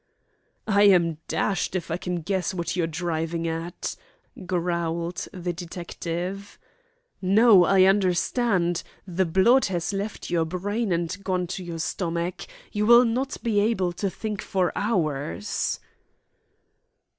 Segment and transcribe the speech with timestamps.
[0.67, 3.95] "I'm dashed if I can guess what you're driving at,"
[4.47, 6.57] growled the detective.
[7.21, 8.81] "No; I understand.
[9.05, 12.47] The blood has left your brain and gone to your stomach.
[12.71, 15.79] You will not be able to think for hours."